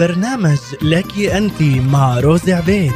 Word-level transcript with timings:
برنامج 0.00 0.58
لك 0.82 1.18
أنت 1.18 1.62
مع 1.62 2.20
روز 2.20 2.50
عبيد. 2.50 2.92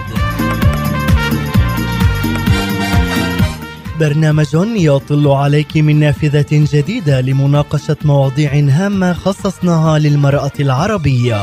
برنامج 4.01 4.47
يطل 4.77 5.29
عليك 5.29 5.77
من 5.77 6.01
نافذة 6.01 6.47
جديدة 6.51 7.21
لمناقشة 7.21 7.97
مواضيع 8.05 8.53
هامة 8.55 9.13
خصصناها 9.13 9.99
للمرأة 9.99 10.53
العربية. 10.61 11.41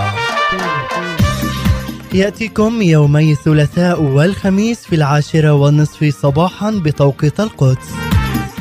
يأتيكم 2.13 2.81
يومي 2.81 3.31
الثلاثاء 3.31 4.01
والخميس 4.01 4.79
في 4.79 4.95
العاشرة 4.95 5.53
والنصف 5.53 6.15
صباحا 6.21 6.71
بتوقيت 6.71 7.39
القدس. 7.39 7.89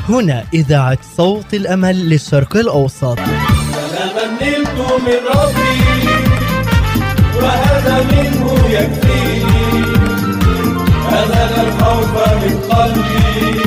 هنا 0.08 0.44
إذاعة 0.54 0.98
صوت 1.16 1.54
الأمل 1.54 2.08
للشرق 2.08 2.56
الأوسط. 2.56 3.18
من 5.06 5.14
ربي. 5.34 6.19
وهذا 7.42 7.96
منه 8.12 8.44
يكفيني 8.68 9.64
أزل 11.08 11.52
الخوف 11.66 12.14
من 12.42 12.54
قلبي 12.70 13.60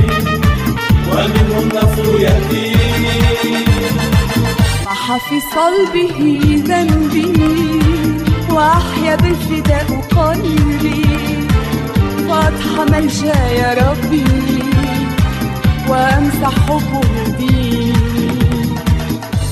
ومنه 1.12 1.55
النصر 1.59 2.20
يأتيني 2.20 3.64
صح 4.86 5.17
في 5.30 5.38
صلبه 5.55 6.17
ذنبي 6.67 7.34
وأحيا 8.50 9.16
بالفداء 9.16 9.88
قلبي. 10.16 11.03
فأضحى 12.30 12.84
ملجا 12.92 13.40
يا 13.59 13.70
ربي 13.73 14.26
وأمسح 15.90 16.55
حبه 16.67 17.12
دي 17.38 17.94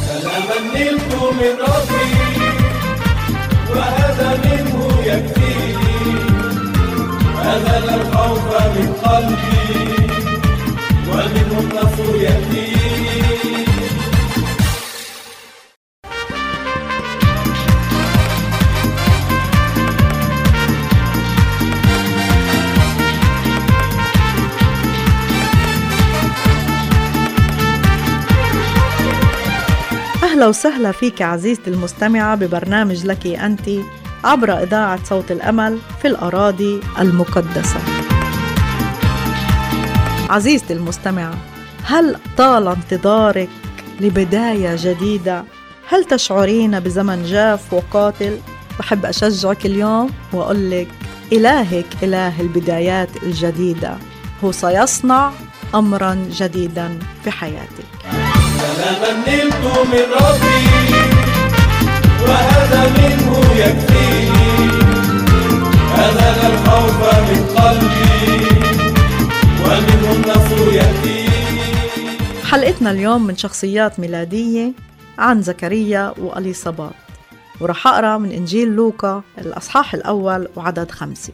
سلاما 0.05 0.57
نلت 0.75 1.11
من 1.37 1.53
ربي. 1.61 2.20
وهذا 3.75 4.29
منه 4.45 4.77
يكفيني 5.05 6.01
أزل 7.53 7.89
الخوف 7.99 8.47
من 8.75 8.89
قلبي. 9.03 9.61
ومنه 11.09 11.59
النصر 11.59 12.15
يأتيني 12.15 13.40
أهلا 30.41 30.49
وسهلا 30.49 30.91
فيك 30.91 31.21
عزيزتي 31.21 31.69
المستمعة 31.69 32.35
ببرنامج 32.35 33.05
لك 33.05 33.27
أنت 33.27 33.69
عبر 34.23 34.63
إذاعة 34.63 35.03
صوت 35.03 35.31
الأمل 35.31 35.79
في 36.01 36.07
الأراضي 36.07 36.79
المقدسة 36.99 37.79
عزيزتي 40.29 40.73
المستمعة 40.73 41.37
هل 41.83 42.15
طال 42.37 42.67
انتظارك 42.67 43.49
لبداية 43.99 44.75
جديدة؟ 44.79 45.43
هل 45.89 46.05
تشعرين 46.05 46.79
بزمن 46.79 47.23
جاف 47.23 47.73
وقاتل؟ 47.73 48.37
بحب 48.79 49.05
أشجعك 49.05 49.65
اليوم 49.65 50.09
وأقول 50.33 50.71
لك 50.71 50.87
إلهك 51.31 52.03
إله 52.03 52.41
البدايات 52.41 53.23
الجديدة 53.23 53.97
هو 54.43 54.51
سيصنع 54.51 55.31
أمرا 55.75 56.27
جديدا 56.31 56.99
في 57.23 57.31
حياتك 57.31 58.00
سلاما 58.61 59.11
نلت 59.27 59.63
من 59.91 60.05
ربي 60.13 60.67
وهذا 62.27 62.81
منه 62.97 63.39
يكفيني 63.55 64.69
أزل 65.95 66.53
الخوف 66.53 66.99
من 67.29 67.45
قلبي 67.55 68.45
ومنه 69.65 70.11
النصر 70.15 70.73
يأتيني 70.73 71.31
حلقتنا 72.49 72.91
اليوم 72.91 73.27
من 73.27 73.37
شخصيات 73.37 73.99
ميلادية 73.99 74.73
عن 75.17 75.41
زكريا 75.41 76.13
وأليصابات 76.17 76.93
ورح 77.61 77.87
أقرأ 77.87 78.17
من 78.17 78.31
إنجيل 78.31 78.67
لوقا 78.67 79.23
الأصحاح 79.37 79.93
الأول 79.93 80.47
وعدد 80.55 80.91
خمسة. 80.91 81.33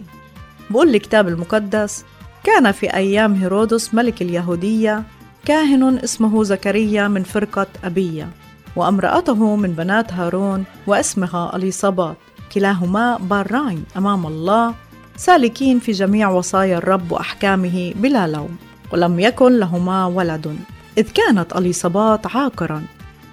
بقول 0.70 0.96
الكتاب 0.96 1.28
المقدس 1.28 2.06
كان 2.44 2.72
في 2.72 2.94
أيام 2.94 3.34
هيرودس 3.34 3.94
ملك 3.94 4.22
اليهودية 4.22 5.04
كاهن 5.48 5.98
اسمه 5.98 6.44
زكريا 6.44 7.08
من 7.08 7.24
فرقة 7.24 7.68
أبية 7.84 8.30
وأمرأته 8.76 9.56
من 9.56 9.72
بنات 9.72 10.14
هارون 10.14 10.64
واسمها 10.88 11.56
أليصابات 11.56 12.18
كلاهما 12.54 13.18
بارين 13.18 13.84
أمام 13.98 14.26
الله 14.26 14.74
سالكين 15.18 15.80
في 15.80 15.92
جميع 15.92 16.30
وصايا 16.30 16.78
الرب 16.78 17.12
وأحكامه 17.12 17.94
بلا 17.96 18.28
لوم 18.28 18.58
ولم 18.92 19.20
يكن 19.20 19.60
لهما 19.60 20.06
ولد 20.06 20.58
إذ 20.98 21.12
كانت 21.12 21.56
أليصابات 21.56 22.36
عاقرا 22.36 22.84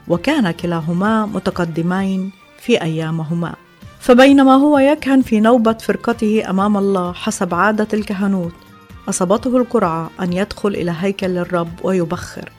وكان 0.08 0.50
كلاهما 0.50 1.26
متقدمين 1.26 2.32
في 2.60 2.82
أيامهما. 2.82 3.54
فبينما 4.00 4.54
هو 4.54 4.78
يكهن 4.78 5.22
في 5.22 5.40
نوبة 5.40 5.72
فرقته 5.72 6.50
أمام 6.50 6.76
الله 6.76 7.12
حسب 7.12 7.54
عادة 7.54 7.88
الكهنوت 7.94 8.63
أصابته 9.08 9.56
القرعة 9.56 10.10
أن 10.20 10.32
يدخل 10.32 10.68
إلى 10.68 10.94
هيكل 10.98 11.38
الرب 11.38 11.72
ويبخر. 11.82 12.52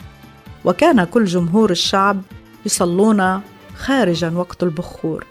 وكان 0.65 1.03
كل 1.03 1.25
جمهور 1.25 1.71
الشعب 1.71 2.21
يصلون 2.65 3.41
خارجا 3.75 4.29
وقت 4.29 4.63
البخور. 4.63 5.25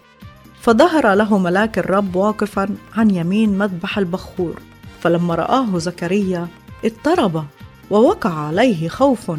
فظهر 0.60 1.14
له 1.14 1.38
ملاك 1.38 1.78
الرب 1.78 2.16
واقفا 2.16 2.68
عن 2.96 3.10
يمين 3.10 3.58
مذبح 3.58 3.98
البخور. 3.98 4.60
فلما 5.00 5.34
رآه 5.34 5.78
زكريا 5.78 6.48
اضطرب 6.84 7.44
ووقع 7.90 8.34
عليه 8.34 8.88
خوف. 8.88 9.32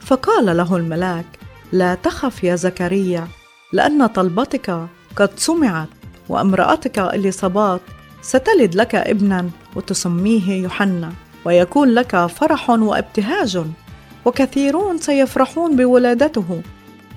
فقال 0.00 0.56
له 0.56 0.76
الملاك 0.76 1.26
لا 1.72 1.94
تخف 1.94 2.44
يا 2.44 2.56
زكريا 2.56 3.28
لأن 3.72 4.06
طلبتك 4.06 4.86
قد 5.16 5.30
سمعت 5.36 5.88
وأمرأتك 6.28 6.98
إليصابات 6.98 7.80
ستلد 8.22 8.74
لك 8.74 8.94
ابنا 8.94 9.50
وتسميه 9.76 10.62
يوحنا 10.62 11.12
ويكون 11.44 11.88
لك 11.88 12.26
فرح 12.26 12.70
وابتهاج. 12.70 13.58
وكثيرون 14.24 14.98
سيفرحون 14.98 15.76
بولادته 15.76 16.62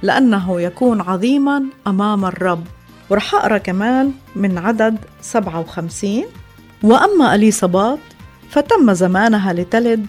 لأنه 0.02 0.62
يكون 0.62 1.02
عظيما 1.02 1.64
أمام 1.88 2.26
الرب. 2.26 2.64
ورح 3.10 3.36
أقرأ 3.36 3.58
كمان 3.58 4.12
من 4.36 4.58
عدد 4.58 4.98
57 5.22 6.24
وأما 6.84 7.36
أليصابات 7.36 8.00
فتم 8.50 8.94
زمانها 8.94 9.54
لتلد 9.54 10.06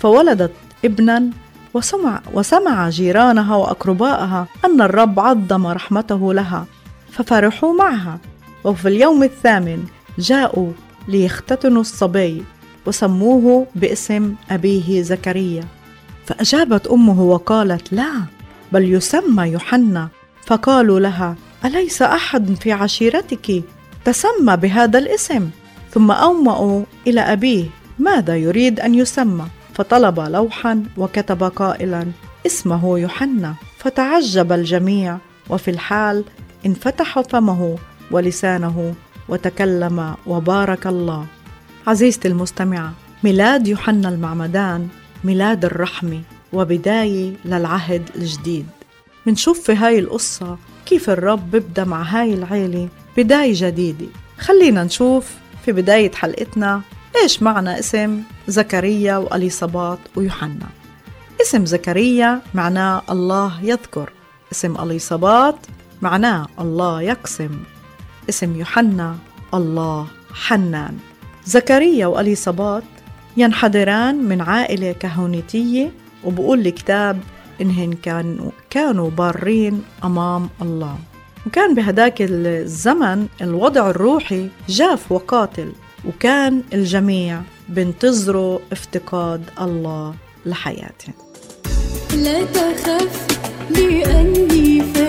فولدت 0.00 0.52
ابنا 0.84 1.30
وسمع, 1.74 2.20
وسمع 2.32 2.88
جيرانها 2.88 3.56
وأقربائها 3.56 4.46
أن 4.64 4.80
الرب 4.80 5.20
عظم 5.20 5.66
رحمته 5.66 6.34
لها 6.34 6.66
ففرحوا 7.12 7.72
معها. 7.72 8.18
وفي 8.64 8.88
اليوم 8.88 9.22
الثامن 9.22 9.84
جاءوا 10.18 10.72
ليختتنوا 11.08 11.80
الصبي 11.80 12.42
وسموه 12.86 13.66
باسم 13.74 14.34
أبيه 14.50 15.02
زكريا. 15.02 15.64
فأجابت 16.26 16.86
أمه 16.86 17.22
وقالت 17.22 17.92
لا 17.92 18.12
بل 18.72 18.94
يسمى 18.94 19.48
يوحنا. 19.48 20.08
فقالوا 20.46 21.00
لها 21.00 21.36
أليس 21.64 22.02
أحد 22.02 22.54
في 22.54 22.72
عشيرتك 22.72 23.62
تسمى 24.04 24.56
بهذا 24.56 24.98
الاسم؟ 24.98 25.50
ثم 25.90 26.10
أومأوا 26.10 26.84
إلى 27.06 27.20
أبيه 27.20 27.64
ماذا 27.98 28.36
يريد 28.36 28.80
أن 28.80 28.94
يسمى؟ 28.94 29.46
فطلب 29.74 30.20
لوحا 30.20 30.82
وكتب 30.96 31.42
قائلا 31.42 32.06
اسمه 32.46 32.98
يوحنا. 32.98 33.54
فتعجب 33.78 34.52
الجميع 34.52 35.18
وفي 35.50 35.70
الحال 35.70 36.24
انفتح 36.66 37.20
فمه 37.20 37.78
ولسانه 38.10 38.94
وتكلم 39.32 40.14
وبارك 40.26 40.86
الله. 40.86 41.26
عزيزتي 41.86 42.28
المستمعة 42.28 42.92
ميلاد 43.24 43.68
يوحنا 43.68 44.08
المعمدان 44.08 44.88
ميلاد 45.24 45.64
الرحمة 45.64 46.20
وبداية 46.52 47.32
للعهد 47.44 48.10
الجديد. 48.16 48.66
منشوف 49.26 49.60
في 49.60 49.74
هاي 49.74 49.98
القصة 49.98 50.58
كيف 50.86 51.10
الرب 51.10 51.50
بيبدأ 51.50 51.84
مع 51.84 52.02
هاي 52.02 52.34
العيلة 52.34 52.88
بداية 53.16 53.52
جديدة. 53.56 54.06
خلينا 54.38 54.84
نشوف 54.84 55.30
في 55.64 55.72
بداية 55.72 56.12
حلقتنا 56.12 56.82
إيش 57.22 57.42
معنى 57.42 57.78
اسم 57.78 58.22
زكريا 58.48 59.16
وأليصابات 59.16 59.98
ويوحنا. 60.16 60.66
اسم 61.42 61.66
زكريا 61.66 62.40
معناه 62.54 63.02
الله 63.10 63.64
يذكر 63.64 64.10
اسم 64.52 64.80
أليصابات 64.80 65.56
معناه 66.02 66.46
الله 66.60 67.02
يقسم. 67.02 67.50
اسم 68.28 68.56
يوحنا 68.56 69.16
الله 69.54 70.06
حنان. 70.34 70.96
زكريا 71.44 72.06
وأليصابات 72.06 72.82
ينحدران 73.36 74.24
من 74.24 74.40
عائلة 74.40 74.92
كهنوتية 74.92 75.92
وبقول 76.24 76.66
الكتاب 76.66 77.20
إنهن 77.60 77.92
كانوا, 77.92 78.50
كانوا 78.70 79.10
بارين 79.10 79.82
أمام 80.04 80.48
الله. 80.62 80.98
وكان 81.46 81.74
بهداك 81.74 82.22
الزمن 82.22 83.26
الوضع 83.40 83.90
الروحي 83.90 84.48
جاف 84.68 85.12
وقاتل 85.12 85.72
وكان 86.04 86.62
الجميع 86.72 87.40
بينتظروا 87.68 88.58
افتقاد 88.72 89.44
الله 89.60 90.14
لحياتهم. 90.46 91.14
لا 92.16 92.44
تخف 92.44 93.26
لأني 93.70 94.80
فديتك 94.80 95.01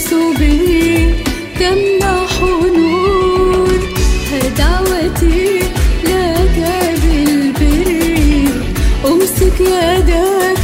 وشمس 0.00 0.12
بر 0.12 1.14
تمنح 1.60 2.40
نور. 2.76 3.80
دعوتي 4.58 5.58
لك 6.04 6.56
بالبر. 7.02 7.88
أمسك 9.06 9.60
يدك 9.60 10.59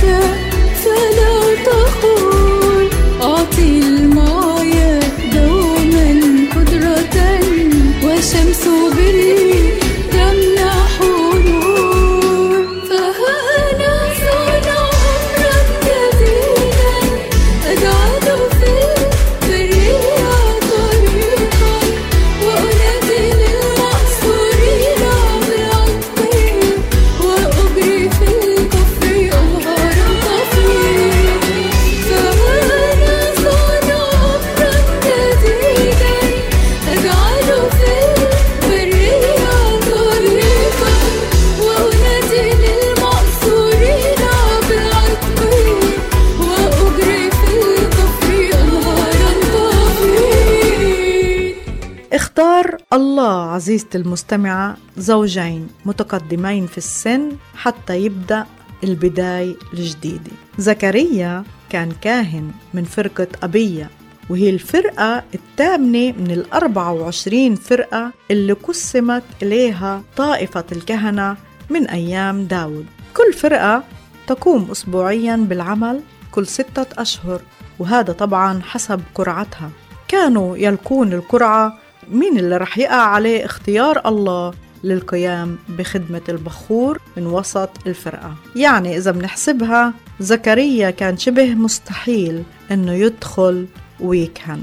عزيزة 53.67 53.87
المستمعة 53.95 54.77
زوجين 54.97 55.69
متقدمين 55.85 56.67
في 56.67 56.79
السن 56.79 57.33
حتى 57.57 57.97
يبدأ 58.05 58.47
البداية 58.85 59.55
الجديدة. 59.73 60.31
زكريا 60.59 61.45
كان 61.71 61.93
كاهن 62.01 62.51
من 62.75 62.85
فرقة 62.85 63.27
أبية 63.43 63.91
وهي 64.31 64.51
الفرقة 64.51 65.25
الثامنة 65.35 66.13
من 66.13 66.31
الأربعة 66.31 66.93
وعشرين 66.93 67.55
فرقة 67.55 68.12
اللي 68.31 68.52
قسمت 68.52 69.23
إليها 69.43 70.02
طائفة 70.17 70.64
الكهنة 70.73 71.37
من 71.71 71.87
أيام 71.88 72.45
داود. 72.45 72.87
كل 73.14 73.33
فرقة 73.33 73.85
تقوم 74.26 74.71
أسبوعيا 74.71 75.37
بالعمل 75.37 76.00
كل 76.31 76.47
ستة 76.47 76.87
أشهر 76.99 77.40
وهذا 77.79 78.12
طبعا 78.12 78.61
حسب 78.62 79.00
قرعتها. 79.14 79.71
كانوا 80.09 80.57
يلقون 80.57 81.12
القرعة 81.12 81.86
مين 82.11 82.39
اللي 82.39 82.57
رح 82.57 82.79
يقع 82.79 83.03
عليه 83.03 83.45
اختيار 83.45 84.09
الله 84.09 84.53
للقيام 84.85 85.59
بخدمة 85.69 86.21
البخور 86.29 87.01
من 87.17 87.27
وسط 87.27 87.71
الفرقة؟ 87.87 88.35
يعني 88.57 88.97
إذا 88.97 89.11
بنحسبها 89.11 89.93
زكريا 90.21 90.91
كان 90.91 91.17
شبه 91.17 91.55
مستحيل 91.55 92.43
أنه 92.71 92.93
يدخل 92.93 93.67
ويكهن. 94.01 94.63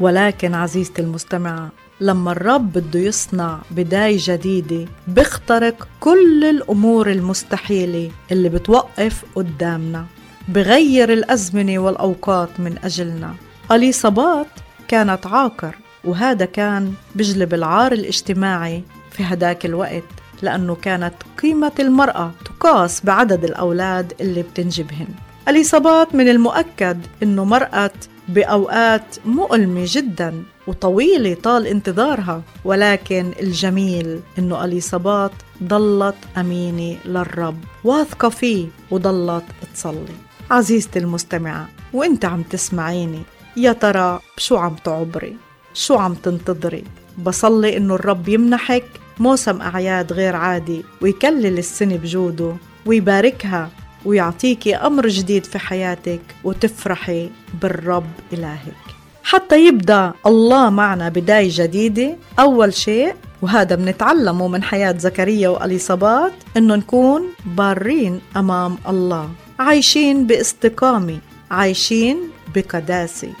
ولكن 0.00 0.54
عزيزتي 0.54 1.02
المستمعة 1.02 1.68
لما 2.00 2.32
الرب 2.32 2.72
بده 2.72 3.00
يصنع 3.00 3.58
بداية 3.70 4.18
جديدة 4.20 4.84
بيخترق 5.08 5.88
كل 6.00 6.44
الأمور 6.44 7.10
المستحيلة 7.10 8.10
اللي 8.32 8.48
بتوقف 8.48 9.24
قدامنا 9.34 10.06
بغير 10.48 11.12
الأزمنة 11.12 11.78
والأوقات 11.78 12.60
من 12.60 12.78
أجلنا. 12.84 13.34
أليصابات 13.72 14.46
كانت 14.88 15.26
عاقر. 15.26 15.76
وهذا 16.06 16.44
كان 16.44 16.92
بجلب 17.14 17.54
العار 17.54 17.92
الاجتماعي 17.92 18.82
في 19.10 19.22
هداك 19.22 19.66
الوقت 19.66 20.02
لأنه 20.42 20.74
كانت 20.74 21.14
قيمة 21.42 21.72
المرأة 21.80 22.30
تقاس 22.44 23.04
بعدد 23.04 23.44
الأولاد 23.44 24.12
اللي 24.20 24.42
بتنجبهن. 24.42 25.08
اليصابات 25.48 26.14
من 26.14 26.28
المؤكد 26.28 26.98
أنه 27.22 27.44
مرأة 27.44 27.90
بأوقات 28.28 29.16
مؤلمة 29.24 29.84
جدا 29.86 30.42
وطويلة 30.66 31.34
طال 31.34 31.66
انتظارها 31.66 32.42
ولكن 32.64 33.32
الجميل 33.40 34.20
أنه 34.38 34.64
اليصابات 34.64 35.32
ضلت 35.64 36.16
أمينة 36.36 36.98
للرب 37.04 37.56
واثقة 37.84 38.28
فيه 38.28 38.66
وضلت 38.90 39.44
تصلي. 39.74 40.16
عزيزتي 40.50 40.98
المستمعة 40.98 41.68
وإنت 41.92 42.24
عم 42.24 42.42
تسمعيني 42.42 43.22
يا 43.56 43.72
ترى 43.72 44.20
بشو 44.36 44.56
عم 44.56 44.74
تعبري؟ 44.84 45.36
شو 45.76 45.94
عم 45.94 46.14
تنتظري؟ 46.14 46.84
بصلي 47.24 47.76
إنه 47.76 47.94
الرب 47.94 48.28
يمنحك 48.28 48.84
موسم 49.18 49.60
أعياد 49.60 50.12
غير 50.12 50.36
عادي 50.36 50.84
ويكلل 51.00 51.58
السنة 51.58 51.96
بجوده 51.96 52.56
ويباركها 52.86 53.70
ويعطيكي 54.04 54.76
أمر 54.76 55.08
جديد 55.08 55.44
في 55.44 55.58
حياتك 55.58 56.20
وتفرحي 56.44 57.30
بالرب 57.62 58.10
إلهك. 58.32 58.84
حتى 59.24 59.66
يبدأ 59.66 60.12
الله 60.26 60.70
معنا 60.70 61.08
بداية 61.08 61.48
جديدة 61.52 62.16
أول 62.38 62.74
شيء 62.74 63.14
وهذا 63.42 63.74
بنتعلمه 63.74 64.48
من 64.48 64.62
حياة 64.62 64.94
زكريا 64.98 65.48
وأليصابات 65.48 66.32
إنه 66.56 66.76
نكون 66.76 67.22
بارين 67.46 68.20
أمام 68.36 68.76
الله 68.88 69.30
عايشين 69.58 70.26
باستقامة 70.26 71.18
عايشين 71.50 72.18
بقداسة 72.54 73.32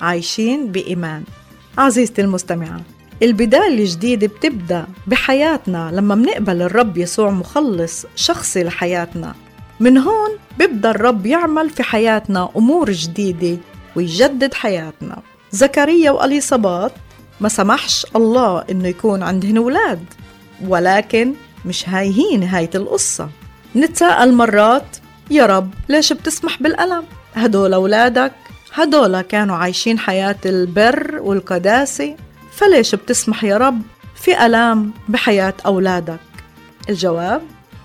عايشين 0.00 0.72
بإيمان. 0.72 1.24
عزيزتي 1.78 2.22
المستمعة 2.22 2.80
البداية 3.22 3.68
الجديدة 3.68 4.26
بتبدأ 4.26 4.86
بحياتنا 5.06 5.90
لما 5.94 6.14
منقبل 6.14 6.62
الرب 6.62 6.98
يسوع 6.98 7.30
مخلص 7.30 8.06
شخصي 8.16 8.62
لحياتنا. 8.62 9.34
من 9.80 9.98
هون 9.98 10.30
بيبدأ 10.58 10.90
الرب 10.90 11.26
يعمل 11.26 11.70
في 11.70 11.82
حياتنا 11.82 12.48
أمور 12.56 12.90
جديدة 12.90 13.58
ويجدد 13.96 14.54
حياتنا. 14.54 15.22
زكريا 15.52 16.10
وأليصابات 16.10 16.92
ما 17.40 17.48
سمحش 17.48 18.06
الله 18.16 18.64
إنه 18.70 18.88
يكون 18.88 19.22
عندهن 19.22 19.56
أولاد 19.56 20.04
ولكن 20.68 21.34
مش 21.64 21.88
هاي 21.88 22.08
هي 22.18 22.36
نهاية 22.36 22.70
القصة. 22.74 23.28
نتساءل 23.76 24.32
مرات 24.32 24.96
يا 25.30 25.46
رب 25.46 25.70
ليش 25.88 26.12
بتسمح 26.12 26.62
بالألم؟ 26.62 27.04
هدول 27.34 27.74
أولادك 27.74 28.32
هدول 28.74 29.20
كانوا 29.20 29.56
عايشين 29.56 29.98
حياة 29.98 30.36
البر 30.46 31.18
والقداسة 31.20 32.16
فليش 32.52 32.94
بتسمح 32.94 33.44
يا 33.44 33.56
رب 33.56 33.82
في 34.14 34.46
ألام 34.46 34.92
بحياة 35.08 35.54
أولادك؟ 35.66 36.20
الجواب 36.88 37.42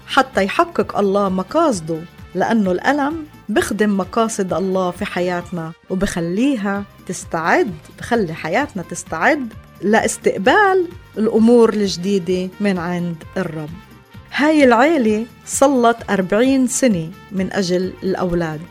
حتى 0.07 0.43
يحقق 0.43 0.97
الله 0.97 1.29
مقاصده 1.29 1.99
لأنه 2.35 2.71
الألم 2.71 3.25
بخدم 3.49 3.97
مقاصد 3.97 4.53
الله 4.53 4.91
في 4.91 5.05
حياتنا 5.05 5.71
وبخليها 5.89 6.83
تستعد 7.07 7.75
بخلي 7.99 8.33
حياتنا 8.33 8.83
تستعد 8.83 9.53
لاستقبال 9.81 10.87
الأمور 11.17 11.73
الجديدة 11.73 12.49
من 12.59 12.77
عند 12.77 13.15
الرب. 13.37 13.69
هاي 14.35 14.63
العيلة 14.63 15.25
صلت 15.45 15.97
أربعين 16.09 16.67
سنة 16.67 17.11
من 17.31 17.53
أجل 17.53 17.93
الأولاد 18.03 18.61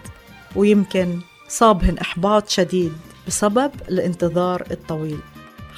ويمكن 0.56 1.18
صابهن 1.54 1.98
إحباط 1.98 2.48
شديد 2.48 2.92
بسبب 3.26 3.70
الانتظار 3.88 4.64
الطويل 4.70 5.18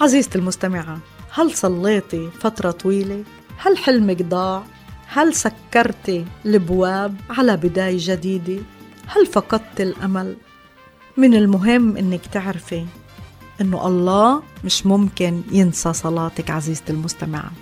عزيزتي 0.00 0.38
المستمعة 0.38 0.98
هل 1.30 1.56
صليتي 1.56 2.30
فترة 2.40 2.70
طويلة؟ 2.70 3.24
هل 3.58 3.78
حلمك 3.78 4.22
ضاع؟ 4.22 4.62
هل 5.06 5.34
سكرتي 5.34 6.24
البواب 6.46 7.16
على 7.30 7.56
بداية 7.56 7.96
جديدة؟ 8.00 8.62
هل 9.06 9.26
فقدت 9.26 9.80
الأمل؟ 9.80 10.36
من 11.16 11.34
المهم 11.34 11.96
إنك 11.96 12.26
تعرفي 12.26 12.86
إنه 13.60 13.86
الله 13.86 14.42
مش 14.64 14.86
ممكن 14.86 15.42
ينسى 15.52 15.92
صلاتك 15.92 16.50
عزيزتي 16.50 16.92
المستمعة 16.92 17.52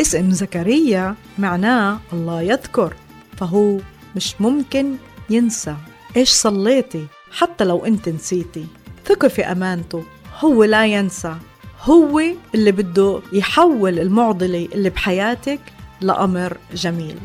اسم 0.00 0.30
زكريا 0.30 1.14
معناه 1.38 2.00
الله 2.12 2.42
يذكر 2.42 2.94
فهو 3.36 3.78
مش 4.16 4.40
ممكن 4.40 4.94
ينسى 5.30 5.76
إيش 6.16 6.30
صليتي 6.30 7.06
حتى 7.32 7.64
لو 7.64 7.84
أنت 7.84 8.08
نسيتي. 8.08 8.66
ثقي 9.06 9.30
في 9.30 9.42
أمانته. 9.42 10.04
هو 10.38 10.64
لا 10.64 10.86
ينسى. 10.86 11.34
هو 11.82 12.22
اللي 12.54 12.72
بده 12.72 13.20
يحول 13.32 13.98
المعضلة 13.98 14.68
اللي 14.74 14.90
بحياتك 14.90 15.60
لأمر 16.00 16.56
جميل. 16.74 17.16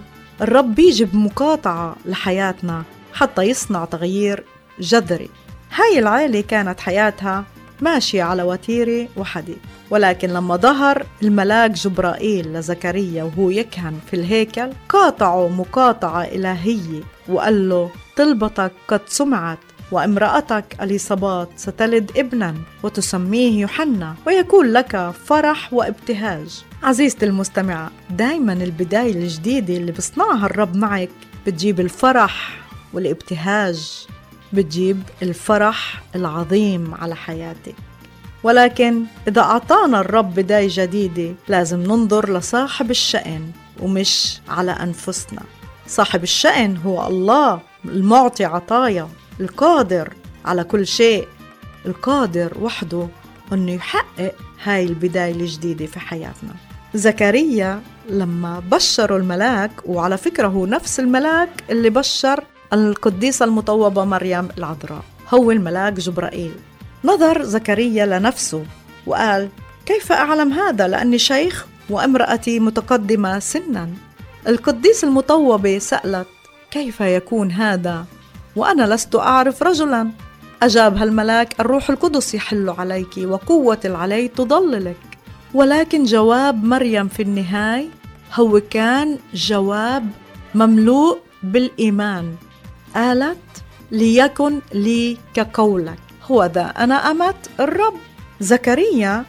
الرب 0.42 0.76
بيجي 0.76 1.06
بمقاطعة 1.06 1.96
لحياتنا 2.06 2.84
حتى 3.14 3.42
يصنع 3.42 3.86
تغيير 3.86 4.44
جذري. 4.80 5.30
هاي 5.76 6.00
العائلة 6.00 6.42
كانت 6.42 6.80
حياتها 6.80 7.46
ماشية 7.82 8.24
على 8.24 8.44
وتيرة 8.44 9.08
وحديد 9.18 9.58
ولكن 9.90 10.30
لما 10.30 10.56
ظهر 10.56 11.06
الملاك 11.24 11.72
جبرائيل 11.72 12.54
لزكريا 12.54 13.24
وهو 13.24 13.50
يكهن 13.50 14.00
في 14.08 14.16
الهيكل 14.16 14.70
قاطعه 14.90 15.48
مقاطعة 15.48 16.24
إلهية 16.24 17.02
وقال 17.28 17.70
له 17.70 17.90
طلبتك 18.18 18.72
قد 18.88 19.02
سمعت 19.08 19.60
وامرأتك 19.92 20.78
أليصابات 20.82 21.50
ستلد 21.56 22.12
ابنا 22.18 22.56
وتسميه 22.84 23.62
يوحنا 23.62 24.16
ويكون 24.28 24.74
لك 24.74 25.12
فرح 25.26 25.74
وابتهاج. 25.74 26.64
عزيزتي 26.84 27.26
المستمعة 27.26 27.92
دايما 28.10 28.54
البداية 28.54 29.12
الجديدة 29.12 29.78
اللي 29.78 29.92
بصنعها 29.92 30.46
الرب 30.46 30.76
معك 30.76 31.10
بتجيب 31.48 31.80
الفرح 31.80 32.58
والابتهاج 32.94 34.08
بتجيب 34.54 35.04
الفرح 35.22 36.02
العظيم 36.16 36.94
على 36.94 37.16
حياتك. 37.16 37.76
ولكن 38.44 39.04
إذا 39.28 39.42
أعطانا 39.42 40.00
الرب 40.00 40.36
بداية 40.36 40.68
جديدة 40.72 41.36
لازم 41.48 41.80
ننظر 41.84 42.38
لصاحب 42.38 42.92
الشأن 42.92 43.52
ومش 43.82 44.42
على 44.48 44.72
أنفسنا. 44.72 45.42
صاحب 45.88 46.24
الشأن 46.24 46.78
هو 46.78 47.08
الله 47.08 47.60
المعطي 47.86 48.46
عطايا. 48.46 49.08
القادر 49.40 50.14
على 50.46 50.64
كل 50.64 50.88
شيء. 50.88 51.28
القادر 51.86 52.54
وحده 52.62 53.08
أنه 53.54 53.72
يحقق 53.72 54.36
هاي 54.64 54.86
البداية 54.86 55.32
الجديدة 55.32 55.86
في 55.86 56.00
حياتنا. 56.00 56.54
زكريا 56.94 57.82
لما 58.10 58.64
بشروا 58.72 59.18
الملاك 59.18 59.72
وعلى 59.86 60.18
فكرة 60.18 60.48
هو 60.48 60.66
نفس 60.66 61.00
الملاك 61.00 61.50
اللي 61.70 61.90
بشر 61.90 62.44
القديسة 62.74 63.46
المطوبة 63.46 64.06
مريم 64.06 64.48
العذراء 64.58 65.04
هو 65.34 65.52
الملاك 65.52 65.94
جبرائيل. 65.94 66.54
نظر 67.04 67.44
زكريا 67.44 68.06
لنفسه 68.06 68.66
وقال 69.06 69.50
كيف 69.86 70.12
أعلم 70.12 70.54
هذا؟ 70.54 70.88
لأني 70.88 71.18
شيخ 71.18 71.66
وامرأتي 71.90 72.60
متقدمة 72.60 73.40
سنا. 73.40 73.90
القديس 74.48 75.04
المطوبة 75.04 75.78
سألت 75.80 76.28
كيف 76.72 77.02
يكون 77.02 77.52
هذا؟ 77.52 78.06
وأنا 78.56 78.94
لست 78.94 79.16
أعرف 79.16 79.64
رجلا. 79.64 80.12
أجابها 80.64 81.04
الملاك 81.04 81.60
الروح 81.60 81.90
القدس 81.90 82.34
يحل 82.34 82.70
عليك 82.70 83.18
وقوة 83.18 83.80
العلي 83.86 84.28
تضللك. 84.28 84.98
ولكن 85.54 86.04
جواب 86.04 86.64
مريم 86.64 87.08
في 87.08 87.22
النهاية 87.22 87.88
هو 88.34 88.62
كان 88.70 89.18
جواب 89.34 90.10
مملوء 90.56 91.20
بالإيمان. 91.44 92.36
قالت 92.96 93.38
ليكن 93.92 94.60
لي 94.74 95.18
كقولك. 95.34 96.00
هو 96.32 96.46
ذا 96.46 96.66
أنا 96.66 97.12
أمت 97.12 97.50
الرب. 97.60 97.94
زكريا 98.40 99.26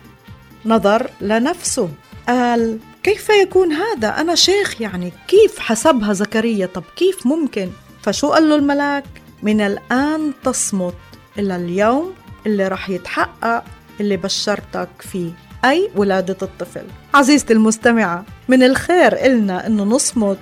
نظر 0.65 1.11
لنفسه. 1.21 1.89
قال 2.29 2.79
كيف 3.03 3.29
يكون 3.29 3.73
هذا؟ 3.73 4.09
أنا 4.09 4.35
شيخ 4.35 4.81
يعني 4.81 5.13
كيف 5.29 5.59
حسبها 5.59 6.13
زكريا؟ 6.13 6.67
طب 6.67 6.83
كيف 6.97 7.27
ممكن؟ 7.27 7.69
فشو 8.07 8.33
قال 8.33 8.49
له 8.49 8.57
الملاك؟ 8.57 9.05
من 9.43 9.61
الآن 9.61 10.33
تصمت 10.45 10.95
إلى 11.39 11.57
اليوم 11.57 12.15
اللي 12.47 12.69
رح 12.69 12.91
يتحقق 12.91 13.65
اللي 14.01 14.17
بشرتك 14.17 14.89
فيه 15.01 15.31
أي 15.65 15.91
ولادة 15.97 16.37
الطفل. 16.43 16.85
عزيزتي 17.15 17.53
المستمعة 17.53 18.25
من 18.49 18.63
الخير 18.63 19.27
إلنا 19.27 19.67
إنه 19.67 19.83
نصمت 19.83 20.39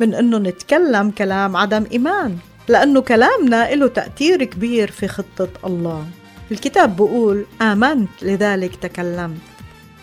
من 0.00 0.14
إنه 0.14 0.38
نتكلم 0.38 1.10
كلام 1.10 1.56
عدم 1.56 1.84
إيمان 1.92 2.38
لأنه 2.68 3.00
كلامنا 3.00 3.74
له 3.74 3.88
تأثير 3.88 4.44
كبير 4.44 4.90
في 4.90 5.08
خطة 5.08 5.48
الله. 5.64 6.06
الكتاب 6.50 6.96
بقول 6.96 7.46
آمنت 7.62 8.10
لذلك 8.22 8.76
تكلمت. 8.76 9.40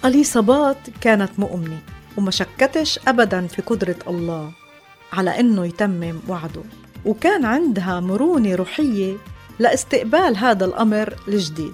أليصابات 0.06 0.78
كانت 1.02 1.32
مؤمنة 1.38 1.80
وما 2.18 2.32
شكتش 2.32 3.00
أبدا 3.08 3.48
في 3.48 3.62
قدرة 3.62 3.98
الله 4.08 4.52
على 5.14 5.40
إنه 5.40 5.66
يتمم 5.66 6.20
وعده. 6.28 6.64
وكان 7.06 7.46
عندها 7.46 8.00
مرونة 8.00 8.56
روحية 8.56 9.18
لاستقبال 9.60 10.38
هذا 10.38 10.66
الأمر 10.66 11.16
الجديد 11.28 11.74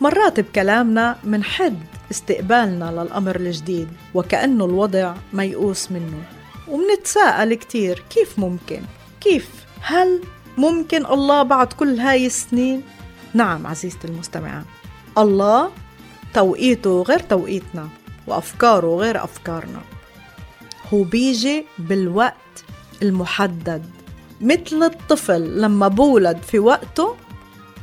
مرات 0.00 0.40
بكلامنا 0.40 1.18
منحد 1.24 1.78
استقبالنا 2.10 2.84
للأمر 2.84 3.36
الجديد 3.36 3.88
وكأنه 4.14 4.64
الوضع 4.64 5.14
ميؤوس 5.32 5.92
منه 5.92 6.22
ومنتساءل 6.68 7.54
كتير 7.54 8.04
كيف 8.10 8.38
ممكن؟ 8.38 8.82
كيف؟ 9.20 9.48
هل 9.80 10.20
ممكن 10.58 11.06
الله 11.06 11.42
بعد 11.42 11.72
كل 11.72 11.98
هاي 12.00 12.26
السنين؟ 12.26 12.82
نعم 13.34 13.66
عزيزتي 13.66 14.08
المستمعة 14.08 14.64
الله 15.18 15.70
توقيته 16.34 17.02
غير 17.02 17.18
توقيتنا 17.18 17.88
وأفكاره 18.26 18.96
غير 18.96 19.24
أفكارنا 19.24 19.80
هو 20.94 21.02
بيجي 21.02 21.66
بالوقت 21.78 22.64
المحدد 23.02 24.01
مثل 24.42 24.82
الطفل 24.82 25.60
لما 25.60 25.88
بولد 25.88 26.38
في 26.42 26.58
وقته 26.58 27.16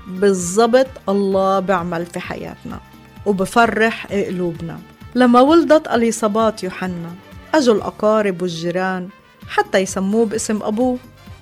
بالضبط 0.08 0.88
الله 1.10 1.60
بيعمل 1.60 2.06
في 2.06 2.20
حياتنا 2.20 2.80
وبفرح 3.26 4.08
قلوبنا. 4.08 4.80
لما 5.16 5.42
ولدت 5.42 5.88
أليصابات 5.88 6.64
يوحنا 6.64 7.12
أجوا 7.54 7.76
الأقارب 7.76 8.42
والجيران 8.42 9.10
حتى 9.48 9.78
يسموه 9.78 10.26
باسم 10.26 10.64
أبوه 10.64 10.98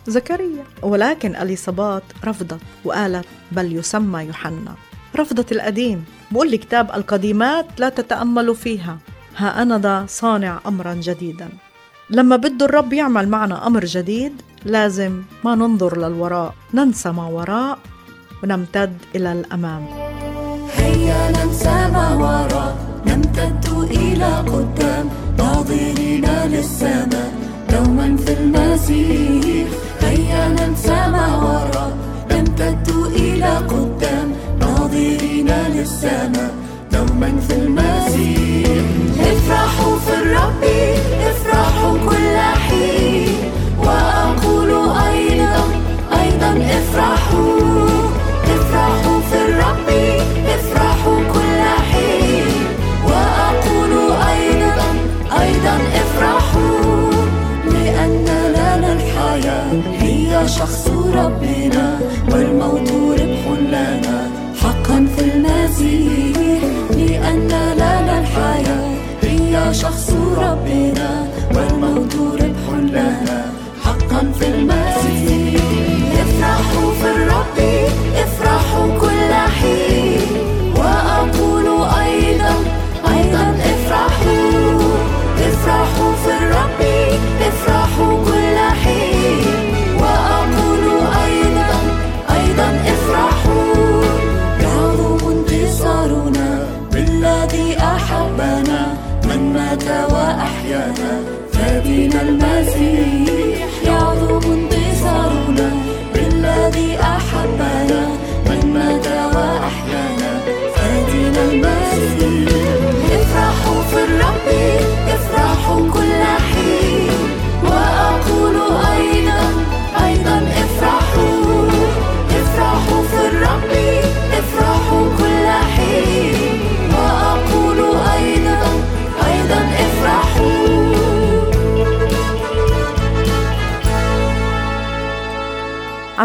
زكريا. 0.08 0.64
ولكن 0.82 1.36
أليصابات 1.36 2.04
رفضت 2.26 2.60
وقالت 2.86 3.26
بل 3.52 3.76
يسمى 3.76 4.24
يوحنا. 4.24 4.76
رفضت 5.16 5.52
القديم. 5.52 6.06
بقول 6.32 6.54
الكتاب 6.54 6.92
القديمات 6.92 7.66
لا 7.78 7.90
تتأملوا 7.90 8.54
فيها. 8.54 8.98
ها 9.38 9.62
أنا 9.62 9.78
ذا 9.78 10.06
صانع 10.10 10.60
أمرا 10.66 10.94
جديدا. 10.94 11.50
لما 12.10 12.36
بده 12.36 12.66
الرب 12.66 12.94
يعمل 12.94 13.30
معنا 13.30 13.68
أمر 13.68 13.86
جديد 13.86 14.42
لازم 14.68 15.14
ما 15.44 15.56
ننظر 15.56 15.98
للوراء 15.98 16.54
ننسى 16.74 17.10
ما 17.12 17.26
وراء 17.28 17.78
ونمتد 18.44 18.94
إلى 19.16 19.32
الأمام. 19.32 19.84
هيا 20.78 21.22
ننسى 21.32 21.78
ما 21.96 22.08
وراء 22.24 22.76
نمتد 23.08 23.66
إلى 23.92 24.32
قدام. 24.52 25.06
ناظرين 25.38 26.26
للسماء 26.52 27.32
دوما 27.72 28.18
في 28.26 28.34
المسيح 28.40 29.68
هيا 30.02 30.44
ننسى 30.58 31.00
ما 31.14 31.28
وراء 31.44 31.92
نمتد 32.32 32.90
إلى 33.16 33.52
قدام. 33.72 34.28
ناظرين 34.60 35.50
للسماء 35.76 36.52
دوما 36.92 37.32
في 37.48 37.54
المسيح 37.56 38.84
افرحوا 39.32 39.96
في 40.06 40.14
الرب 40.22 40.64
افرحوا 41.30 41.94
كل 42.10 42.38
افرحوا 46.62 47.88
افرحوا 48.56 49.20
في 49.30 49.38
الرب 49.46 49.90
افرحوا 50.56 51.18
كل 51.34 51.62
حين. 51.92 52.48
وأقول 53.08 53.94
أيضا 54.34 54.90
أيضا 55.42 55.76
افرحوا 56.02 57.12
لأن 57.74 58.28
الحياة 58.96 59.72
هي 60.00 60.48
شخص 60.48 60.88
ربنا 61.16 62.00
والموت 62.32 62.92
ربح 63.20 63.44
لنا. 63.70 64.32
حقا 64.62 65.08
في 65.16 65.22
المسيح 65.34 66.17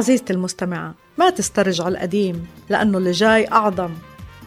عزيزتي 0.02 0.32
المستمعة 0.32 0.94
ما 1.18 1.30
تسترجع 1.30 1.88
القديم 1.88 2.46
لأنه 2.70 2.98
اللي 2.98 3.10
جاي 3.10 3.48
أعظم. 3.52 3.90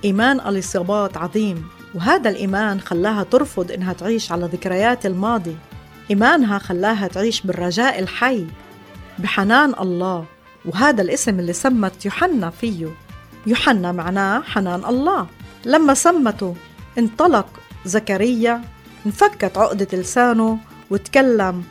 إيمان 0.05 0.39
اليصابات 0.39 1.17
عظيم 1.17 1.67
وهذا 1.93 2.29
الإيمان 2.29 2.79
خلاها 2.79 3.23
ترفض 3.23 3.71
إنها 3.71 3.93
تعيش 3.93 4.31
على 4.31 4.45
ذكريات 4.45 5.05
الماضي. 5.05 5.55
إيمانها 6.09 6.57
خلاها 6.57 7.07
تعيش 7.07 7.41
بالرجاء 7.41 7.99
الحي 7.99 8.45
بحنان 9.19 9.73
الله. 9.79 10.25
وهذا 10.65 11.01
الاسم 11.01 11.39
اللي 11.39 11.53
سمت 11.53 12.05
يوحنا 12.05 12.49
فيه. 12.49 12.87
يوحنا 13.47 13.91
معناه 13.91 14.41
حنان 14.41 14.85
الله. 14.85 15.27
لما 15.65 15.93
سمته 15.93 16.55
انطلق 16.97 17.47
زكريا 17.85 18.61
انفكت 19.05 19.57
عقدة 19.57 19.97
لسانه 19.97 20.57
وتكلم. 20.89 21.63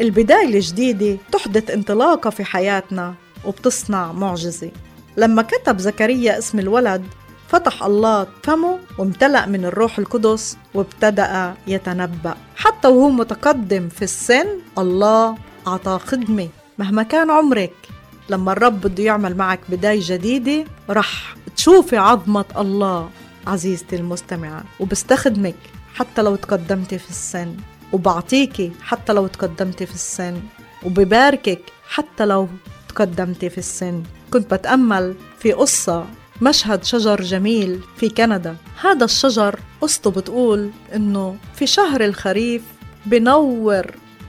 البداية 0.00 0.54
الجديدة 0.54 1.18
تحدث 1.32 1.70
انطلاقة 1.70 2.30
في 2.30 2.44
حياتنا. 2.44 3.14
وبتصنع 3.46 4.12
معجزة. 4.12 4.70
لما 5.16 5.42
كتب 5.42 5.78
زكريا 5.78 6.38
اسم 6.38 6.58
الولد 6.58 7.04
فتح 7.48 7.82
الله 7.82 8.26
فمه 8.42 8.78
وامتلأ 8.98 9.46
من 9.46 9.64
الروح 9.64 9.98
القدس 9.98 10.56
وابتدأ 10.74 11.54
يتنبأ. 11.66 12.36
حتى 12.56 12.88
وهو 12.88 13.10
متقدم 13.10 13.88
في 13.88 14.02
السن 14.02 14.46
الله 14.78 15.36
أعطاه 15.66 15.98
خدمة. 15.98 16.48
مهما 16.78 17.02
كان 17.02 17.30
عمرك 17.30 17.72
لما 18.28 18.52
الرب 18.52 18.80
بده 18.80 19.02
يعمل 19.04 19.36
معك 19.36 19.60
بداية 19.68 20.00
جديدة 20.02 20.64
رح 20.90 21.36
تشوفي 21.56 21.96
عظمة 21.96 22.44
الله 22.58 23.10
عزيزتي 23.46 23.96
المستمعة. 23.96 24.64
وبستخدمك 24.80 25.56
حتى 25.94 26.22
لو 26.22 26.36
تقدمتي 26.36 26.98
في 26.98 27.10
السن. 27.10 27.54
وبعطيكي 27.92 28.72
حتى 28.82 29.12
لو 29.12 29.26
تقدمتي 29.26 29.86
في 29.86 29.94
السن. 29.94 30.40
وبباركك 30.84 31.60
حتى 31.88 32.26
لو 32.26 32.48
تقدمتي 32.96 33.50
في 33.50 33.58
السن. 33.58 34.02
كنت 34.30 34.54
بتأمل 34.54 35.14
في 35.38 35.52
قصة 35.52 36.06
مشهد 36.42 36.84
شجر 36.84 37.22
جميل 37.22 37.80
في 37.96 38.08
كندا. 38.08 38.56
هذا 38.80 39.04
الشجر 39.04 39.60
قصته 39.80 40.10
بتقول 40.10 40.70
إنه 40.94 41.36
في 41.54 41.66
شهر 41.66 42.04
الخريف 42.04 42.62
بنور 43.06 43.86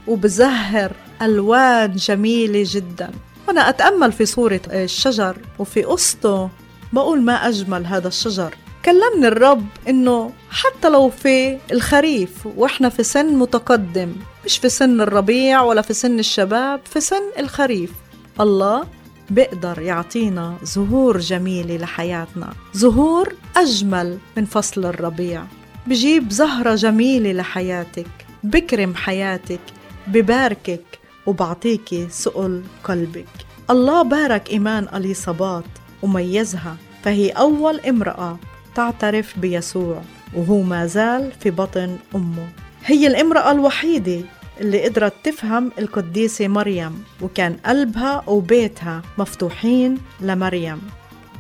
وبزهر 0.08 0.92
ألوان 1.22 1.96
جميلة 1.96 2.64
جدا. 2.68 3.12
وأنا 3.48 3.70
أتأمل 3.70 4.12
في 4.12 4.26
صورة 4.26 4.62
الشجر 4.72 5.38
وفي 5.60 5.84
قصته 5.84 6.50
بقول 6.94 7.22
ما 7.22 7.34
أجمل 7.34 7.86
هذا 7.86 8.08
الشجر. 8.08 8.56
كلمني 8.86 9.28
الرب 9.28 9.66
إنه 9.90 10.32
حتى 10.50 10.90
لو 10.90 11.10
في 11.10 11.58
الخريف 11.72 12.30
وإحنا 12.58 12.90
في 12.90 13.04
سن 13.04 13.36
متقدم 13.36 14.12
مش 14.46 14.58
في 14.58 14.70
سن 14.70 15.02
الربيع 15.02 15.62
ولا 15.62 15.82
في 15.82 15.94
سن 15.94 16.20
الشباب 16.20 16.80
في 16.86 17.00
سن 17.00 17.24
الخريف. 17.40 17.92
الله 18.40 18.88
بيقدر 19.30 19.82
يعطينا 19.82 20.58
زهور 20.64 21.18
جميلة 21.20 21.78
لحياتنا. 21.78 22.54
زهور 22.74 23.34
أجمل 23.56 24.18
من 24.38 24.46
فصل 24.46 24.86
الربيع. 24.86 25.44
بجيب 25.88 26.32
زهرة 26.32 26.76
جميلة 26.76 27.32
لحياتك 27.32 28.08
بكرم 28.44 28.96
حياتك 28.96 29.60
بباركك 30.08 31.00
وبعطيكي 31.26 32.08
سؤل 32.10 32.64
قلبك. 32.84 33.28
الله 33.70 34.02
بارك 34.02 34.50
إيمان 34.50 34.88
أليصابات 34.94 35.66
وميزها 36.02 36.76
فهي 37.04 37.30
أول 37.30 37.80
امرأة 37.80 38.38
تعترف 38.76 39.40
بيسوع 39.40 40.02
وهو 40.34 40.62
ما 40.62 40.86
زال 40.86 41.32
في 41.40 41.52
بطن 41.52 41.98
أمه. 42.16 42.48
هي 42.86 43.08
الامرأة 43.08 43.52
الوحيدة 43.52 44.22
اللي 44.62 44.86
قدرت 44.86 45.14
تفهم 45.24 45.72
القديسة 45.80 46.48
مريم 46.48 47.04
وكان 47.22 47.58
قلبها 47.66 48.24
وبيتها 48.28 49.02
مفتوحين 49.18 49.98
لمريم. 50.22 50.82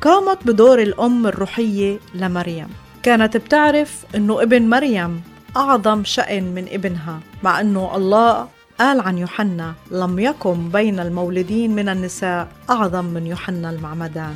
قامت 0.02 0.48
بدور 0.48 0.82
الأم 0.82 1.28
الروحية 1.28 2.00
لمريم. 2.14 2.68
كانت 3.04 3.38
بتعرف 3.38 4.06
أنه 4.16 4.42
ابن 4.42 4.70
مريم 4.70 5.22
أعظم 5.58 6.04
شأن 6.04 6.44
من 6.44 6.66
ابنها 6.72 7.20
مع 7.44 7.62
أنه 7.62 7.96
الله 7.96 8.48
قال 8.80 9.00
عن 9.00 9.18
يوحنا 9.18 9.74
لم 9.92 10.20
يكن 10.20 10.70
بين 10.70 11.00
المولودين 11.00 11.76
من 11.76 11.90
النساء 11.90 12.48
أعظم 12.70 13.06
من 13.06 13.28
يوحنا 13.28 13.70
المعمدان. 13.70 14.36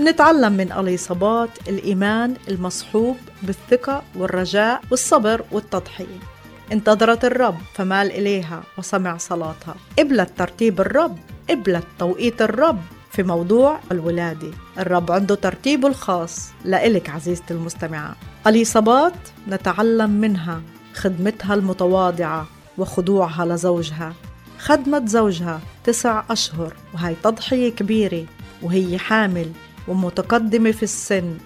نتعلم 0.00 0.52
من 0.52 0.72
أليصابات 0.72 1.50
الإيمان 1.68 2.34
المصحوب 2.48 3.16
بالثقة 3.42 4.02
والرجاء 4.16 4.80
والصبر 4.90 5.44
والتضحية. 5.52 6.31
انتظرت 6.72 7.24
الرب 7.24 7.58
فمال 7.74 8.10
إليها 8.10 8.62
وسمع 8.78 9.16
صلاتها. 9.16 9.74
قبلت 9.98 10.30
ترتيب 10.38 10.80
الرب 10.80 11.18
قبلت 11.50 11.84
توقيت 11.98 12.42
الرب 12.42 12.80
في 13.10 13.22
موضوع 13.22 13.80
الولادة. 13.92 14.50
الرب 14.78 15.12
عنده 15.12 15.34
ترتيبه 15.34 15.88
الخاص 15.88 16.50
لإلك 16.64 17.10
عزيزتي 17.10 17.54
المستمعة. 17.54 18.16
أليصابات 18.46 19.14
نتعلم 19.48 20.10
منها 20.10 20.62
خدمتها 20.94 21.54
المتواضعة 21.54 22.46
وخضوعها 22.78 23.46
لزوجها. 23.46 24.14
خدمت 24.58 25.08
زوجها 25.08 25.60
تسع 25.84 26.22
أشهر 26.30 26.72
وهي 26.94 27.14
تضحية 27.22 27.68
كبيرة 27.70 28.24
وهي 28.62 28.98
حامل 28.98 29.52
ومتقدمة 29.88 30.70
في 30.70 30.82
السن. 30.82 31.36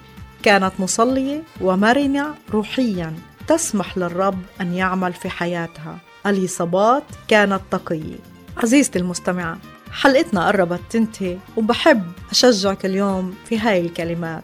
كانت 0.43 0.71
مصلية 0.79 1.43
ومرنة 1.61 2.35
روحيا. 2.53 3.13
تسمح 3.47 3.97
للرب 3.97 4.39
أن 4.61 4.73
يعمل 4.73 5.13
في 5.13 5.29
حياتها. 5.29 5.97
أليصابات 6.25 7.03
كانت 7.27 7.61
تقية. 7.71 8.15
عزيزتي 8.57 8.99
المستمعة 8.99 9.57
حلقتنا 9.91 10.47
قربت 10.47 10.81
تنتهي 10.89 11.37
وبحب 11.57 12.11
أشجعك 12.31 12.85
اليوم 12.85 13.35
في 13.45 13.59
هاي 13.59 13.81
الكلمات. 13.81 14.43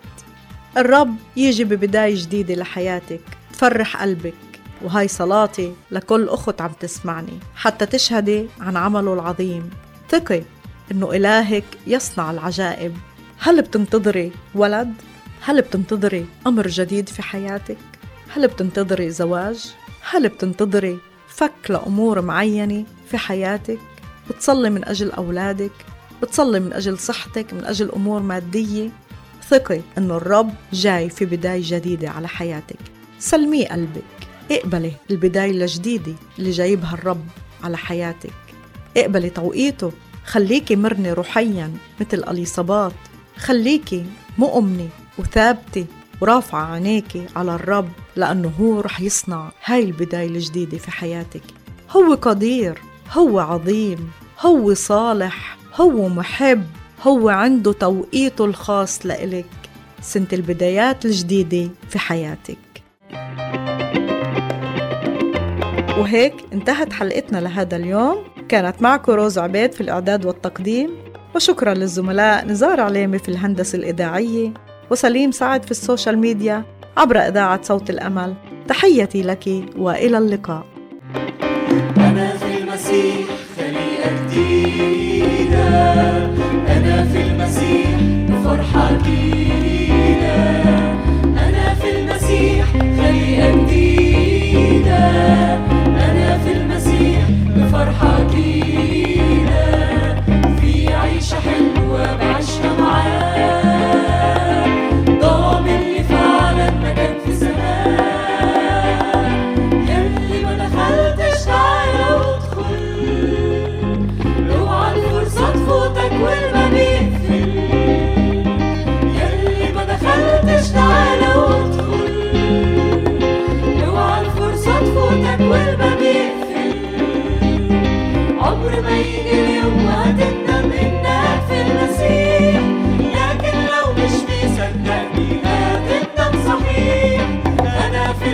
الرب 0.78 1.16
يجي 1.36 1.64
ببداية 1.64 2.24
جديدة 2.24 2.56
لحياتك. 2.56 3.22
تفرح 3.54 4.02
قلبك. 4.02 4.34
وهاي 4.82 5.08
صلاتي 5.08 5.74
لكل 5.92 6.30
أخت 6.30 6.62
عم 6.62 6.72
تسمعني 6.80 7.40
حتى 7.56 7.86
تشهدي 7.86 8.48
عن 8.60 8.78
عمله 8.78 9.14
العظيم. 9.14 9.70
ثقي 10.10 10.44
إنه 10.92 11.12
إلهك 11.12 11.66
يصنع 11.88 12.32
العجائب. 12.32 12.98
هل 13.40 13.62
بتنتظري 13.62 14.32
ولد؟ 14.56 14.94
هل 15.42 15.62
بتنتظري 15.62 16.26
أمر 16.48 16.68
جديد 16.68 17.10
في 17.10 17.22
حياتك؟ 17.22 17.78
هل 18.36 18.48
بتنتظري 18.48 19.10
زواج؟ 19.10 19.74
هل 20.10 20.30
بتنتظري 20.30 21.00
فك 21.28 21.52
لأمور 21.70 22.22
معينة 22.22 22.86
في 23.10 23.18
حياتك؟ 23.18 23.80
بتصلي 24.30 24.70
من 24.70 24.86
أجل 24.86 25.12
أولادك؟ 25.12 25.72
بتصلي 26.22 26.60
من 26.60 26.74
أجل 26.74 27.00
صحتك؟ 27.00 27.54
من 27.54 27.66
أجل 27.66 27.92
أمور 27.92 28.22
مادية؟ 28.22 28.90
ثقي 29.50 29.82
إنه 29.98 30.18
الرب 30.18 30.54
جاي 30.74 31.10
في 31.10 31.26
بداية 31.26 31.62
جديدة 31.64 32.10
على 32.10 32.28
حياتك 32.28 32.80
سلمي 33.20 33.66
قلبك 33.66 34.04
اقبلي 34.52 34.92
البداية 35.12 35.52
الجديدة 35.52 36.14
اللي 36.40 36.52
جايبها 36.52 36.94
الرب 36.94 37.26
على 37.64 37.78
حياتك 37.78 38.34
اقبلي 38.98 39.30
توقيته 39.30 39.92
خليكي 40.26 40.76
مرنة 40.76 41.14
روحيا 41.14 41.72
مثل 42.02 42.24
أليصابات 42.30 42.94
خليكي 43.38 44.06
مؤمنة 44.38 44.90
وثابتة 45.18 45.86
ورافعة 46.22 46.74
عينيكي 46.74 47.26
على 47.36 47.56
الرب 47.56 47.90
لأنه 48.16 48.52
هو 48.60 48.80
رح 48.80 49.02
يصنع 49.02 49.52
هاي 49.66 49.84
البداية 49.84 50.28
الجديدة 50.28 50.78
في 50.78 50.92
حياتك. 50.92 51.44
هو 51.92 52.14
قدير 52.14 52.82
هو 53.12 53.40
عظيم 53.40 54.12
هو 54.42 54.74
صالح 54.74 55.58
هو 55.76 56.10
محب 56.10 56.64
هو 57.08 57.30
عنده 57.30 57.74
توقيته 57.74 58.46
الخاص 58.46 59.06
لإلك. 59.06 59.46
سنة 60.02 60.28
البدايات 60.34 61.06
الجديدة 61.06 61.70
في 61.90 62.00
حياتك. 62.00 62.58
وهيك 65.98 66.34
انتهت 66.54 66.94
حلقتنا 66.94 67.38
لهذا 67.38 67.76
اليوم. 67.76 68.24
كانت 68.50 68.82
معكم 68.82 69.12
روز 69.12 69.38
عبيد 69.38 69.72
في 69.72 69.82
الإعداد 69.82 70.26
والتقديم. 70.26 70.90
وشكرا 71.36 71.74
للزملاء 71.74 72.46
نزار 72.46 72.82
عليمي 72.82 73.20
في 73.20 73.30
الهندسة 73.30 73.78
الإذاعية. 73.78 74.54
وسليم 74.92 75.32
سعد 75.32 75.66
في 75.66 75.72
ال 75.72 75.78
social 75.78 76.18
media. 76.18 76.66
عبر 76.98 77.18
إذاعة 77.18 77.62
صوت 77.62 77.90
الأمل. 77.90 78.34
تحيتي 78.68 79.22
لك 79.22 79.50
وإلى 79.78 80.18
اللقاء. 80.18 80.66
أنا 81.98 82.38
في 82.38 82.58
المسيح 82.58 83.26
خليقة 83.58 84.28
جديدة. 84.32 85.70
أنا 86.68 87.06
في 87.06 87.22
المسيح 87.22 87.90
بفرحة 88.30 88.92
جديدة. 88.98 90.36
أنا 91.26 91.74
في 91.82 91.90
المسيح 92.00 92.66
خليقة 92.74 93.52
جديدة. 93.66 94.98
أنا 95.88 96.38
في 96.38 96.52
المسيح 96.52 97.22
بفرحة 97.58 98.24
جديدة. 98.24 99.64
في 100.62 100.94
عيشة 100.94 101.36
حلوة 101.40 102.16
بعيشها 102.16 102.74
معاه 102.80 103.73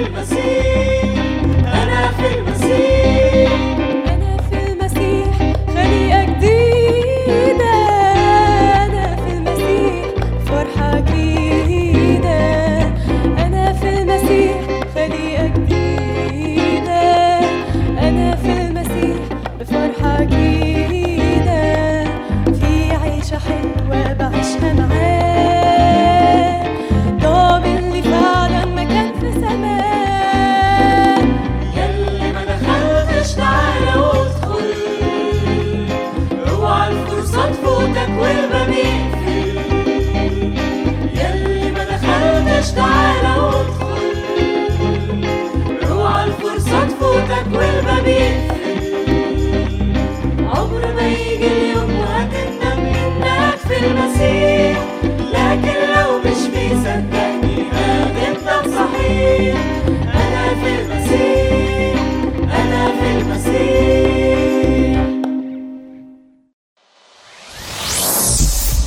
أنا 0.10 0.24
في 0.24 0.68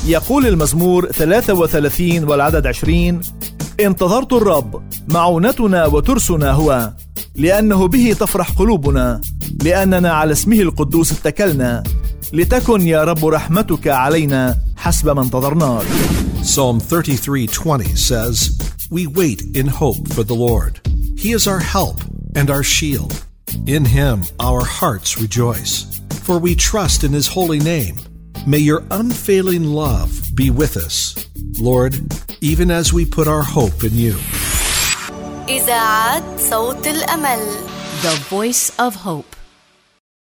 يقول 0.05 0.47
المزمور 0.47 1.11
33 1.11 2.23
والعدد 2.23 2.67
20 2.67 3.21
انتظرت 3.79 4.33
الرب 4.33 4.83
معونتنا 5.07 5.85
وترسنا 5.85 6.51
هو 6.51 6.93
لأنه 7.35 7.87
به 7.87 8.15
تفرح 8.19 8.51
قلوبنا 8.51 9.21
لأننا 9.63 10.11
على 10.13 10.31
اسمه 10.31 10.59
القدوس 10.59 11.11
اتكلنا 11.11 11.83
لتكن 12.33 12.87
يا 12.87 13.03
رب 13.03 13.25
رحمتك 13.25 13.87
علينا 13.87 14.57
حسب 14.77 15.09
ما 15.09 15.21
انتظرناك 15.21 15.85
Psalm 16.43 16.77
33:20 16.79 17.95
says, 17.95 18.37
"We 18.91 19.03
wait 19.19 19.39
in 19.59 19.67
hope 19.81 20.03
for 20.15 20.23
the 20.29 20.39
Lord. 20.47 20.73
He 21.23 21.29
is 21.37 21.47
our 21.51 21.63
help 21.75 21.97
and 22.39 22.47
our 22.55 22.65
shield. 22.75 23.13
In 23.75 23.83
him 23.97 24.17
our 24.49 24.63
hearts 24.79 25.09
rejoice, 25.25 25.73
for 26.25 26.37
we 26.45 26.53
trust 26.69 26.99
in 27.07 27.13
his 27.19 27.27
holy 27.37 27.61
name. 27.75 27.95
May 28.46 28.58
your 28.58 28.82
unfailing 28.90 29.64
love 29.64 30.10
be 30.34 30.50
with 30.50 30.76
us, 30.76 31.14
Lord, 31.60 31.94
even 32.40 32.70
as 32.70 32.92
we 32.92 33.04
put 33.04 33.26
our 33.28 33.42
hope 33.42 33.84
in 33.84 33.94
you." 33.94 34.16
إذاعة 35.48 36.50
صوت 36.50 36.86
الأمل 36.86 37.40
The 38.02 38.14
Voice 38.30 38.70
of 38.78 38.94
Hope 38.94 39.34